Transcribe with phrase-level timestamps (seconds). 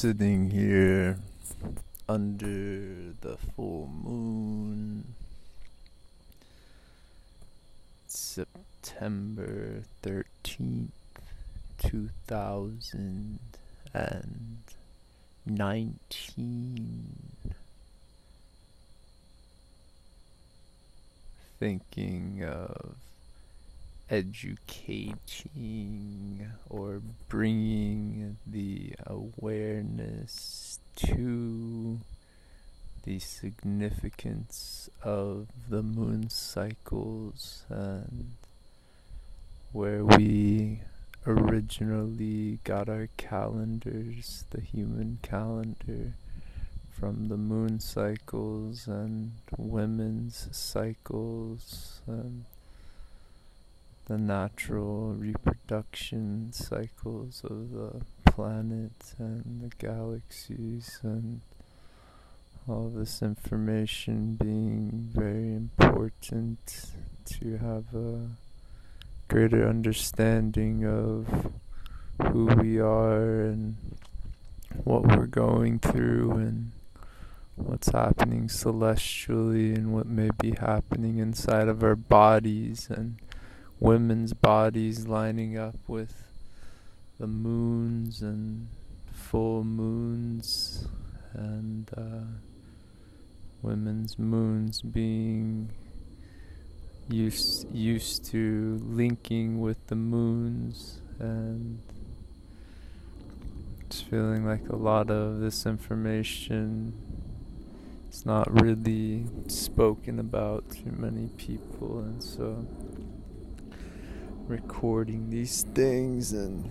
[0.00, 1.18] sitting here
[2.08, 5.04] under the full moon.
[8.06, 10.88] September 13th,
[11.80, 13.38] 2019.
[21.58, 22.94] Thinking of
[24.10, 25.20] educating
[26.68, 32.00] or bringing the awareness to
[33.04, 38.32] the significance of the moon cycles and
[39.72, 40.80] where we
[41.26, 46.14] originally got our calendars, the human calendar,
[46.90, 52.44] from the moon cycles and women's cycles and
[54.10, 61.40] the natural reproduction cycles of the planets and the galaxies and
[62.68, 66.90] all this information being very important
[67.24, 68.26] to have a
[69.28, 71.52] greater understanding of
[72.32, 73.76] who we are and
[74.82, 76.72] what we're going through and
[77.54, 83.16] what's happening celestially and what may be happening inside of our bodies and
[83.80, 86.14] women's bodies lining up with
[87.18, 88.68] the moons and
[89.12, 90.86] full moons
[91.32, 92.24] and uh,
[93.62, 95.70] women's moons being
[97.08, 101.80] used used to linking with the moons and
[103.90, 106.92] it's feeling like a lot of this information
[108.10, 111.98] is not really spoken about to many people.
[111.98, 112.66] And so
[114.50, 116.68] recording these things and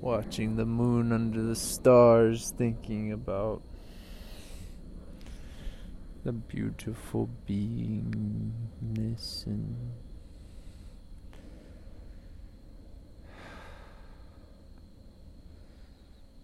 [0.00, 3.62] watching the moon under the stars, thinking about
[6.24, 9.92] the beautiful beingness and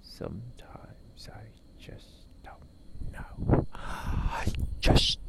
[0.03, 1.43] sometimes I
[1.81, 2.07] just
[2.45, 3.67] don't know.
[3.75, 4.47] I
[4.79, 5.22] just